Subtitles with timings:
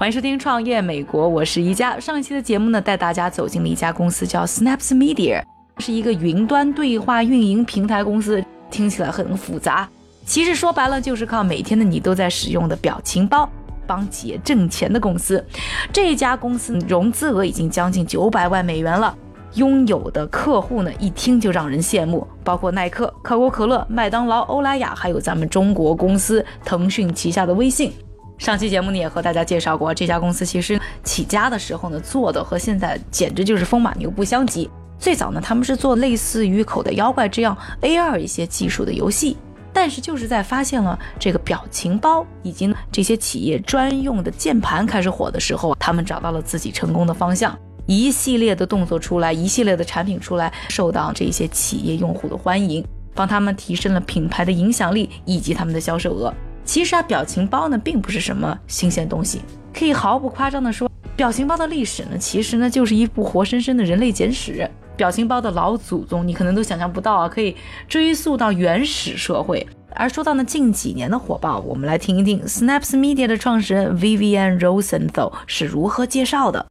[0.00, 2.00] 欢迎收听《创业美国》，我是宜家。
[2.00, 5.42] 上一期的节目呢，带大家走进了一家公司，叫 Snaps Media，
[5.76, 8.42] 是一个云端对话运营平台公司。
[8.70, 9.86] 听起来很复杂，
[10.24, 13.46] 其实说白了就是靠每天的你都在使用的表情包
[13.86, 15.44] 帮企业挣钱的公司。
[15.92, 19.14] 这家公司融资额已经将近九百万美元了，
[19.56, 27.92] 拥有的客户呢，一听就让人羡慕，包括耐克、可口可乐、麦当劳、欧莱雅，还有咱们中国公司腾讯旗下的微信。
[28.40, 34.68] 上期节目呢也和大家介绍过，这家公司其实起家的时候呢做的和现在简直就是风马牛不相及。
[34.98, 39.36] 最早呢他们是做类似于口袋妖怪这样 AR 一些技术的游戏，
[39.74, 47.54] 但是就是在发现了这个表情包以及这些企业专用的键盘开始火的时候，他们找到了自己成功的方向，
[47.84, 52.82] 一系列的动作出来，一系列的产品出来，受到这些企业用户的欢迎，
[53.14, 56.32] 帮他们提升了品牌的影响力以及他们的销售额。
[56.70, 59.40] 其实啊，表情包呢并不是什么新鲜东西，
[59.74, 64.70] 可以毫不夸张地说，表情包的历史呢，其实呢就是一部活生生的人类简史。
[64.96, 67.56] 表情包的老祖宗，你可能都想象不到啊，可以
[67.88, 69.66] 追溯到原始社会。
[69.96, 76.64] 而说到呢近几年的火爆，我们来听一听 Snaps Media 的创始人 Vivian Rosenthal 是如何介绍的。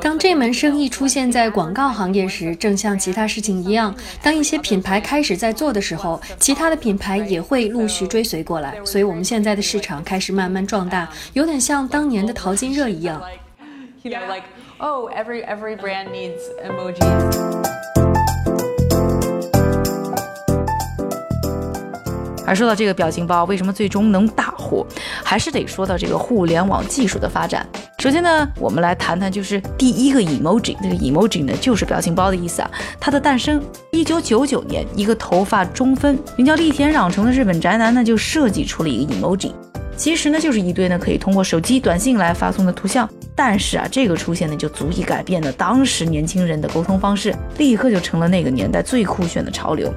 [0.00, 3.92] 当这门生意出现在广告行业时，正像其他事情一样，
[4.22, 8.76] 当一些品牌开始在做的时候，其他的品牌也会陆续追随过来。
[8.84, 13.20] 所以，我们现在的市场开始慢慢壮大，有点像当年的淘金热一样。
[22.46, 24.86] 而 说到这个表情包，为什么最终能大火，
[25.24, 27.66] 还是得说到这个互联网技术的发展。
[28.04, 32.70] 首先呢，我们来谈谈就是第一个 emoji，这个 emoji 呢就是表情包的意思啊。
[33.00, 39.52] 它的诞生，一九九九年，一个头发中分、名叫立田壤成的日本宅男呢就设计出了一个 emoji，
[39.96, 43.08] 其实呢就是一堆呢可以通过手机短信来发送的图像。
[43.34, 49.90] 但是啊，这个出现呢就足以改变了当时年轻人的沟通方式，立刻就成了那个年代最酷炫的潮流。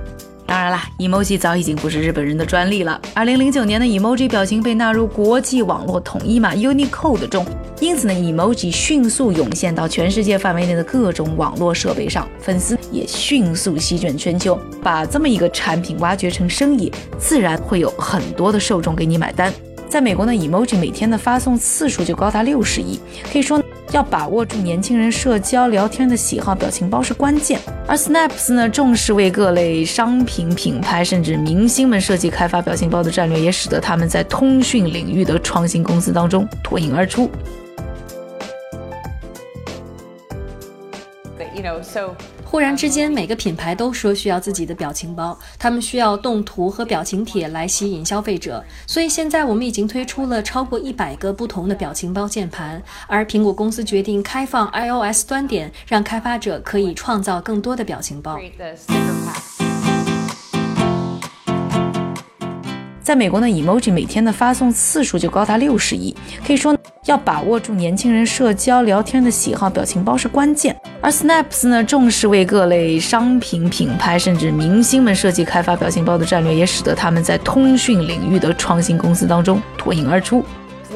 [0.47, 2.99] 当然啦，emoji 早已经不是日本人的专利了。
[3.13, 7.45] 二零零九年的 emoji 表情被纳入国际网络统一码 Unicode 中，
[7.81, 14.57] 因此呢，emoji 迅速涌现到全世界范围内的各种网络设备上，粉丝也迅速席卷全球。
[14.81, 19.53] 把这么一个产品挖掘成生意，自然会有很多的受众给你买单。
[19.89, 22.97] 在美国呢，emoji 每天的发送次数就高达六十亿，
[23.31, 23.61] 可以说。
[23.91, 27.59] 要把握住年轻人社交聊天的喜好，表情包是关键。
[27.87, 37.29] 而 Snaps 呢，重视为各类商品品牌甚至明星们设计开发表情包的战略，也使得他们在通讯领域的创新公司当中脱颖而出
[41.55, 42.13] you know so。
[42.49, 48.63] 忽然之间，每个品牌都说需要自己的表情包，他们需要动图和表情帖来吸引消费者。
[48.87, 58.39] 所以现在我们已经推出了超过一百个不同的表情包键盘，而苹果公司决定开放 iOS 端点，让开发者可以创造更多的表情包。
[63.01, 66.15] 在美国呢，emoji 每天的发送次数就高达六十亿，
[66.45, 70.75] 可以说要把握住年轻人社交聊天的喜好，表情包是关键。
[70.99, 80.43] 而 Snaps 呢，重视为各类商品品牌甚至明星们设计开发表情包的战略，也使得他们在通讯领域的创新公司当中脱颖而出。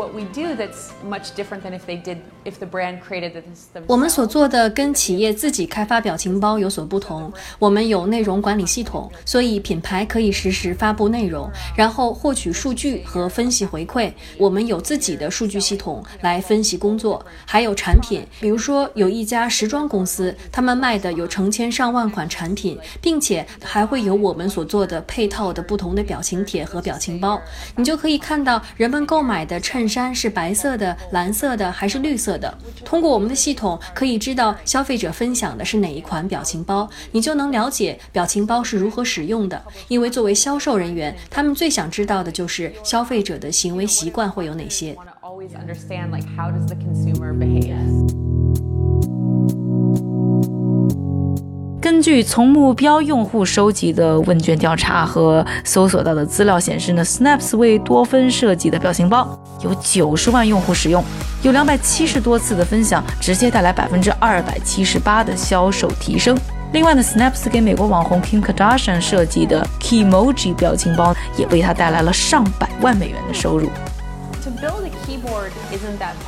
[0.01, 3.43] What we do that's much different than if they did if the brand created it
[3.85, 7.31] 我们所做的跟企业自己开发表情包有所不同。
[7.59, 14.11] 我们有内容管理系统，所以品牌可以实时发布内容，然后获取数据和分析回馈。
[14.37, 18.25] 我们有自己的数据系统来分析工作，还有产品。
[18.39, 27.39] 比如说，有一家时装公司，他们卖的有成千上万款产品，并且还会有我们所做的配套的不同的表情帖和表情包。
[27.75, 30.97] 你就可以看到人们购买的衬衫是白色的。
[31.11, 32.57] 蓝色的还是绿色的？
[32.85, 39.61] 通过我们的系统，可以知道消费者分享的是哪一款表情包，你就能了解表情包是如何使用的。
[39.89, 44.95] 因为作为销售人员，他们最想知道的就是消费者的行为习惯会有哪些。
[51.81, 61.03] 根据从目标用户收集的问卷调查和搜索到的资料显示呢，Snaps 为多芬设计的表情包有九十万用户使用，
[61.41, 66.37] 有两百七十多次的分享，直接带来百分之二百七十八的销售提升。
[66.71, 73.67] 另外呢，Snaps 给美国网红 Kim Kardashian 设计的 Keymoji 表情包也为他带来了上百万美元的收入。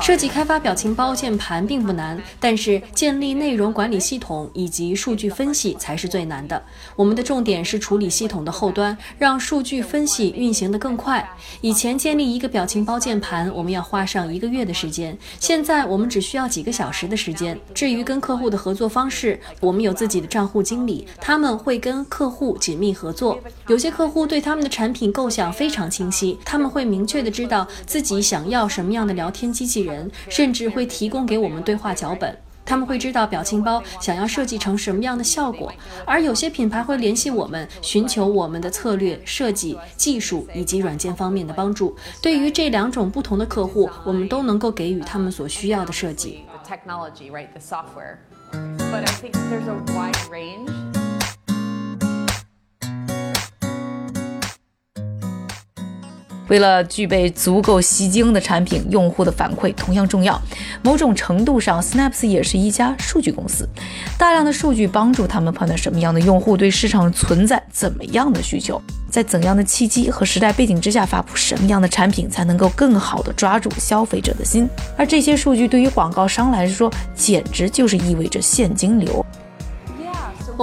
[0.01, 6.61] 设计开发表情包键盘并不难，但是建立内容管理系统以及数据分析才是最难的。
[6.95, 11.27] 我们的重点是处理系统的后端，让数据分析运行的更快。
[11.61, 17.59] 以前建立一个表情包键盘，我们要花上一个月的时间，现在我们只需要几个小时的时间。
[17.73, 23.39] 至于跟客户的合作方式，我们有自己的账户经理，他们会跟客户紧密合作。
[23.67, 32.37] 有些客户对他们的产品构想非常清晰，他们会明确的知道自己你想要什么样的聊天机器人，甚至会提供给我们对话脚本。
[32.65, 35.73] 他们会知道表情包想要设计成什么样的效果，
[36.05, 41.93] 而有些品牌会联系我们，寻求我们的策略设计、技术以及软件方面的帮助。
[42.21, 46.45] 对于这两种不同的客户，我们都能够给予他们所需要的设计。
[56.53, 60.39] 为了具备足够吸睛的产品，用户的反馈同样重要。
[60.83, 63.67] 某种程度上，Snaps 也是一家数据公司，
[64.19, 68.79] 大量的数据帮助他们判断什么样的用户对市场存在怎么样的需求，
[69.09, 74.69] 在怎样的契机和时代背景之下发布什么样的产品才能够更好的抓住消费者的心。
[74.95, 79.25] 而这些数据对于广告商来说，简直就是意味着现金流。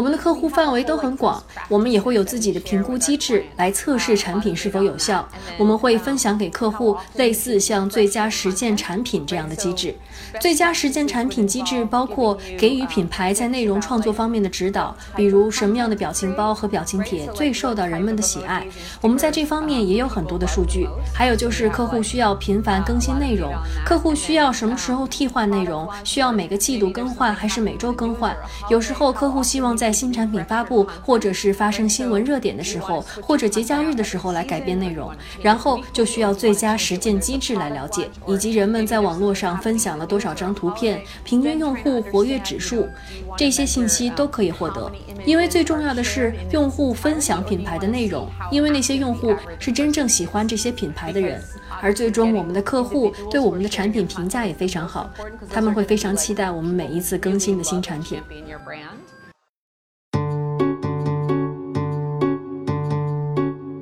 [0.01, 5.29] 我们的客户范围都很广，我们也会有自己的评估机制来测试产品是否有效。
[5.59, 9.95] 我们会分享给客户类似像最佳实践产品这样的机制。
[10.41, 18.67] 最佳实践产品机制包括给予品牌在内容创作方面的指导，比如什么样的表情包和表情帖最受到人们的喜爱。
[19.03, 20.89] 我们在这方面也有很多的数据。
[21.13, 23.53] 还有就是客户需要频繁更新内容，
[23.85, 25.87] 客户需要什么时候替换内容？
[26.05, 28.35] 需要每个季度更换还是每周更换？
[28.71, 29.77] 有时候客户希望。
[29.81, 42.89] 在新产品发布，或者是发生新闻热点的时候，或者节假日的时候来改变内容，然后就需要最佳实践机制来了解，以及人们在网络上分享了多少张图片，平均用户活跃指数，
[43.37, 44.91] 这些信息都可以获得。
[45.25, 51.43] 因为最重要的是用户分享品牌的内容，因为那些用户是真正喜欢这些品牌的人，
[51.81, 55.11] 而最终我们的客户对我们的产品评价也非常好，
[55.51, 58.21] 他们会非常期待我们每一次更新的新产品。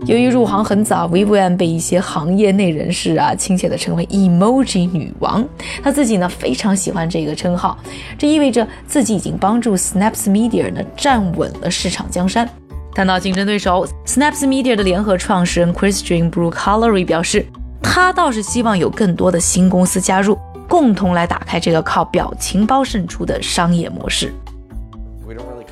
[0.09, 5.47] 由于入行很早，Vivian 被一些行业内人士啊亲切地称为 “emoji 女王”。
[5.85, 7.77] 她自己呢非常喜欢这个称号，
[8.17, 12.49] 这意味着自己已经帮助 Snaps Media 呢站稳了市场江山。
[12.95, 17.45] 谈到竞争对手，Snaps Media 的联合创始人 Christian Brook Hallery 表示，
[17.83, 24.33] 他倒是希望有更多的新公司加入，共同来打开这个靠表情包胜出的商业模式。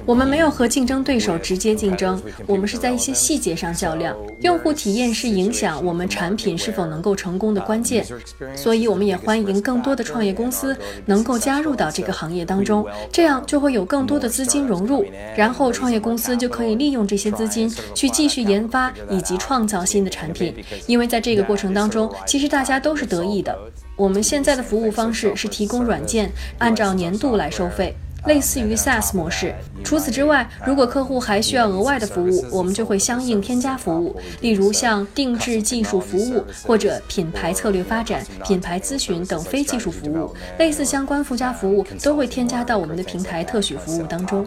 [0.07, 4.17] 我们没有和竞争对手直接竞争，我们是在一些细节上较量。
[4.41, 8.07] 用户体验是影响我们产品是否能够成功的关键，
[8.55, 10.77] 所以我们也欢迎更多的创业公司
[11.07, 15.05] 能够加入到这个行业当中，这样就会有更多的资金融入，
[15.37, 20.55] 然后创业公司就可以利用这些资金去继续研发以及创造新的产品。
[20.87, 23.59] 因为在这个过程当中，其实大家都是得益的。
[23.97, 27.93] 我们现在的服务方式是提供软件，按照年度来收费。
[28.27, 29.55] 类似于 SaaS 模式。
[29.85, 40.35] 除此之外，如果客户还需要额外的服务，我们就会相应添加服务，例如像定制技术服务或者品牌策略发展、品牌咨询等非技术服务。
[40.59, 44.45] 类似相关附加服务都会添加到我们的平台特许服务当中。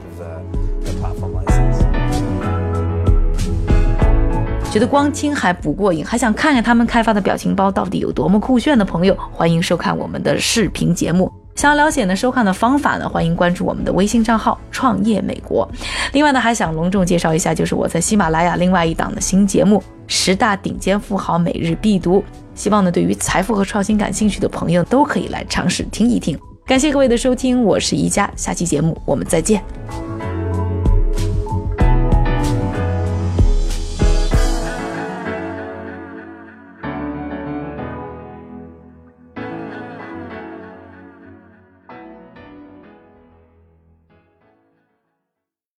[4.72, 11.39] 觉得光听还不过瘾，还想看看他们开发的表情包到底有多么酷炫的朋友，欢迎收看我们的视频节目。
[11.60, 15.70] 想要了解呢收看的方法呢，欢迎关注我们的微信账号“创业美国”。
[16.14, 22.20] 另外呢，还想隆重介绍一下，就是我在喜马拉雅另外一档的新节目《十大顶尖富豪每日必读》。
[22.56, 26.40] 希望呢，对于财富和创新感兴趣的朋友都可以来尝试听一听。
[26.66, 29.62] 感谢各位的收听，我是宜佳，下期节目我们再见。